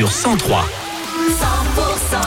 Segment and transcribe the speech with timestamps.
[0.00, 0.64] sur 103.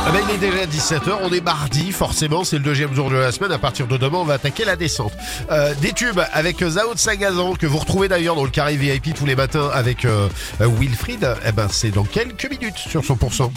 [0.05, 3.15] Ah ben, il est déjà 17h, on est mardi, forcément, c'est le deuxième jour de
[3.15, 3.51] la semaine.
[3.51, 5.11] À partir de demain, on va attaquer la descente.
[5.49, 9.15] Euh, des tubes avec Zao de Sagazan, que vous retrouvez d'ailleurs dans le carré VIP
[9.15, 11.27] tous les matins avec euh, Wilfried.
[11.47, 13.17] Eh ben, c'est dans quelques minutes sur 100%.
[13.17, 13.51] 100%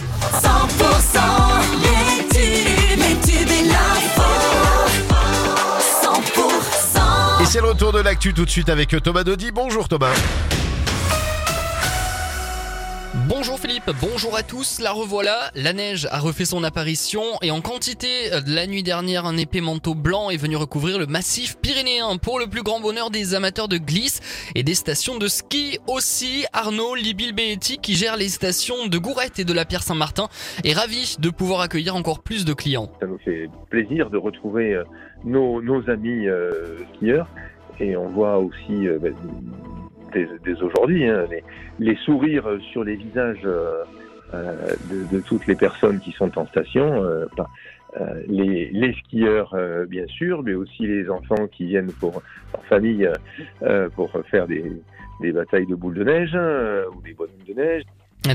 [1.82, 4.22] les tubes, les tubes et l'info.
[6.02, 9.50] 100% Et c'est le retour de l'actu tout de suite avec Thomas Dodi.
[9.52, 10.14] Bonjour Thomas.
[13.28, 17.60] Bonjour Philippe, bonjour à tous, la revoilà, la neige a refait son apparition et en
[17.60, 18.06] quantité,
[18.46, 22.46] la nuit dernière un épais manteau blanc est venu recouvrir le massif pyrénéen pour le
[22.46, 24.20] plus grand bonheur des amateurs de glisse
[24.54, 26.46] et des stations de ski aussi.
[26.52, 30.28] Arnaud Libil-Beetti qui gère les stations de Gourette et de la Pierre Saint-Martin
[30.62, 32.92] est ravi de pouvoir accueillir encore plus de clients.
[33.00, 34.84] Ça nous fait plaisir de retrouver euh,
[35.24, 37.26] nos, amis euh, skieurs
[37.80, 39.14] et on voit aussi euh, ben,
[40.62, 41.24] aujourd'hui hein,
[41.78, 43.84] les sourires sur les visages euh,
[44.34, 44.74] euh,
[45.10, 47.02] de, toutes les personnes qui sont en station.
[47.02, 47.26] euh,
[48.28, 49.56] les, les skieurs
[49.88, 52.20] bien sûr, mais aussi les enfants qui viennent pour
[52.52, 53.08] en famille
[53.94, 54.70] pour faire des,
[55.22, 56.34] des batailles de boules de neige
[56.94, 57.84] ou des bonhommes de neige.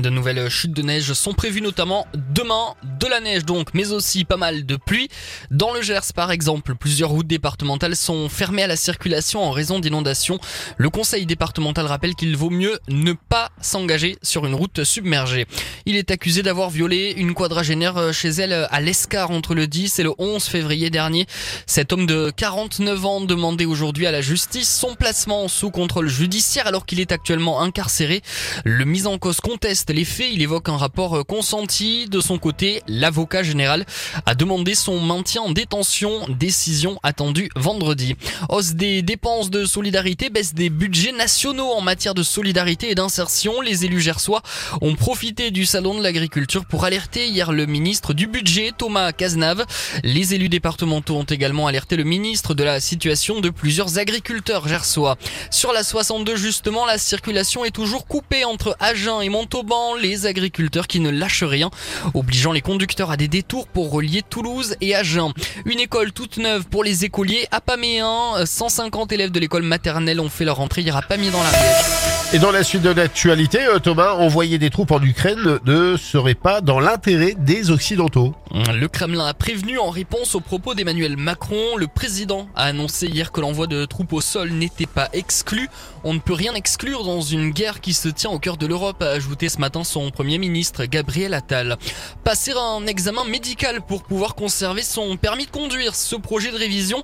[0.00, 4.24] De nouvelles chutes de neige sont prévues notamment demain, de la neige donc, mais aussi
[4.24, 5.08] pas mal de pluie.
[5.50, 9.80] Dans le Gers par exemple, plusieurs routes départementales sont fermées à la circulation en raison
[9.80, 10.38] d'inondations.
[10.78, 15.46] Le conseil départemental rappelle qu'il vaut mieux ne pas s'engager sur une route submergée.
[15.84, 20.04] Il est accusé d'avoir violé une quadragénaire chez elle à l'Escar entre le 10 et
[20.04, 21.26] le 11 février dernier.
[21.66, 26.66] Cet homme de 49 ans demandait aujourd'hui à la justice son placement sous contrôle judiciaire
[26.66, 28.22] alors qu'il est actuellement incarcéré.
[28.64, 32.06] Le mis en cause conteste les faits, il évoque un rapport euh, consenti.
[32.08, 33.84] De son côté, l'avocat général
[34.26, 38.16] a demandé son maintien en détention, décision attendue vendredi.
[38.48, 43.60] Hausse des dépenses de solidarité, baisse des budgets nationaux en matière de solidarité et d'insertion.
[43.60, 44.42] Les élus gersois
[44.80, 49.66] ont profité du salon de l'agriculture pour alerter hier le ministre du budget, Thomas Cazenave.
[50.04, 55.16] Les élus départementaux ont également alerté le ministre de la situation de plusieurs agriculteurs gersois.
[55.50, 59.71] Sur la 62 justement, la circulation est toujours coupée entre Agen et Montauban.
[60.00, 61.70] Les agriculteurs qui ne lâchent rien,
[62.12, 65.32] obligeant les conducteurs à des détours pour relier Toulouse et Agen.
[65.64, 68.44] Une école toute neuve pour les écoliers à Paméen.
[68.44, 72.21] 150 élèves de l'école maternelle ont fait leur entrée hier à Pamiers dans l'Ariège.
[72.34, 76.34] Et dans la suite de l'actualité, euh, Thomas, envoyer des troupes en Ukraine ne serait
[76.34, 78.34] pas dans l'intérêt des Occidentaux.
[78.72, 81.76] Le Kremlin a prévenu en réponse aux propos d'Emmanuel Macron.
[81.76, 85.68] Le président a annoncé hier que l'envoi de troupes au sol n'était pas exclu.
[86.04, 89.02] On ne peut rien exclure dans une guerre qui se tient au cœur de l'Europe,
[89.02, 91.76] a ajouté ce matin son premier ministre Gabriel Attal.
[92.24, 95.94] Passer un examen médical pour pouvoir conserver son permis de conduire.
[95.94, 97.02] Ce projet de révision,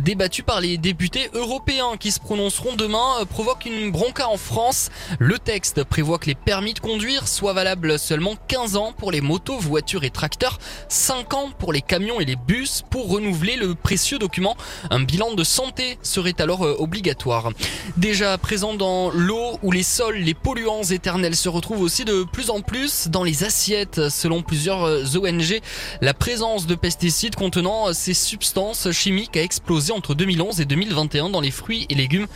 [0.00, 4.69] débattu par les députés européens qui se prononceront demain, provoque une bronca en France.
[5.18, 9.20] Le texte prévoit que les permis de conduire soient valables seulement 15 ans pour les
[9.20, 10.58] motos, voitures et tracteurs,
[10.88, 12.82] 5 ans pour les camions et les bus.
[12.90, 14.56] Pour renouveler le précieux document,
[14.90, 17.50] un bilan de santé serait alors euh, obligatoire.
[17.96, 22.50] Déjà présent dans l'eau ou les sols, les polluants éternels se retrouvent aussi de plus
[22.50, 24.08] en plus dans les assiettes.
[24.08, 25.60] Selon plusieurs euh, ONG,
[26.00, 31.30] la présence de pesticides contenant euh, ces substances chimiques a explosé entre 2011 et 2021
[31.30, 32.26] dans les fruits et légumes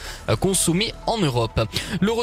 [0.41, 1.61] consommés en Europe.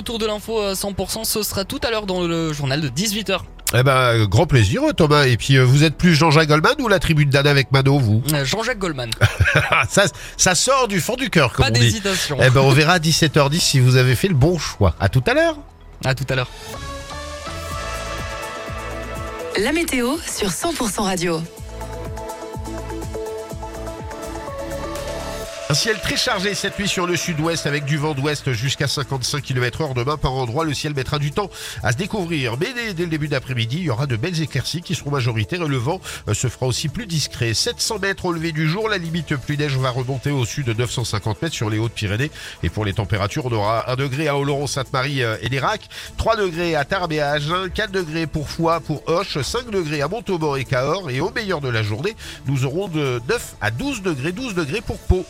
[0.02, 3.38] Retour de l'info à 100%, ce sera tout à l'heure dans le journal de 18h.
[3.74, 5.26] Eh ben, grand plaisir, Thomas.
[5.28, 8.00] Et puis, euh, vous êtes plus Jean-Jacques Goldman ou la tribu de Dan avec Mano,
[8.00, 8.24] vous?
[8.34, 9.12] Euh, Jean-Jacques Goldman.
[9.90, 10.06] ça,
[10.38, 11.80] ça sort du fond du cœur, comme Pas on dit.
[11.82, 12.38] d'hésitation.
[12.42, 14.96] Eh ben, on verra à 17h10 si vous avez fait le bon choix.
[15.00, 15.56] À tout à l'heure.
[16.04, 16.50] À tout à l'heure.
[19.60, 21.42] La météo sur 100% radio.
[25.72, 29.42] Un ciel très chargé cette nuit sur le sud-ouest avec du vent d'ouest jusqu'à 55
[29.42, 29.94] km heure.
[29.94, 31.50] Demain, par endroit, le ciel mettra du temps
[31.82, 32.58] à se découvrir.
[32.60, 35.68] Mais dès, le début d'après-midi, il y aura de belles éclaircies qui seront majoritaires et
[35.70, 37.54] le vent euh, se fera aussi plus discret.
[37.54, 40.74] 700 mètres au lever du jour, la limite plus neige va remonter au sud de
[40.74, 42.32] 950 mètres sur les Hautes-Pyrénées.
[42.64, 45.88] Et pour les températures, on aura 1 degré à Oloron-Sainte-Marie euh, et l'Irak,
[46.18, 50.02] 3 degrés à Tarbes et à Agen, 4 degrés pour Foix, pour Hoche, 5 degrés
[50.02, 51.10] à Montauban et Cahors.
[51.10, 54.82] Et au meilleur de la journée, nous aurons de 9 à 12 degrés, 12 degrés
[54.82, 55.26] pour Pau.